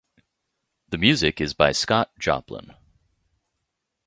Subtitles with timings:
[0.89, 2.71] The music is by Scott Joplin.